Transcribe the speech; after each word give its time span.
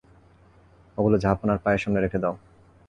ওগুলো 0.97 1.15
জাহাঁপনার 1.17 1.61
পায়ের 1.63 1.81
সামনে 1.83 1.99
রেখে 2.01 2.19
দাও। 2.23 2.35